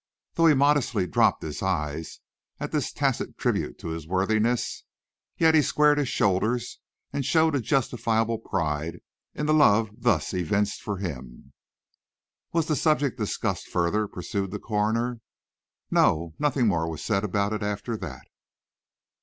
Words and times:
Though 0.33 0.47
he 0.47 0.55
modestly 0.55 1.05
dropped 1.05 1.43
his 1.43 1.61
eyes 1.61 2.21
at 2.59 2.71
this 2.71 2.91
tacit 2.91 3.37
tribute 3.37 3.77
to 3.77 3.89
his 3.89 4.07
worthiness, 4.07 4.83
yet 5.37 5.53
he 5.53 5.61
squared 5.61 5.99
his 5.99 6.09
shoulders, 6.09 6.79
and 7.13 7.23
showed 7.23 7.53
a 7.53 7.59
justifiable 7.61 8.39
pride 8.39 9.01
in 9.35 9.45
the 9.45 9.53
love 9.53 9.91
thus 9.95 10.33
evinced 10.33 10.81
for 10.81 10.97
him. 10.97 11.53
"Was 12.51 12.65
the 12.65 12.75
subject 12.75 13.19
discussed 13.19 13.67
further?" 13.69 14.07
pursued 14.07 14.49
the 14.49 14.57
coroner. 14.57 15.19
"No; 15.91 16.33
nothing 16.39 16.67
more 16.67 16.89
was 16.89 17.03
said 17.03 17.23
about 17.23 17.53
it 17.53 17.61
after 17.61 17.95
that." 17.97 18.23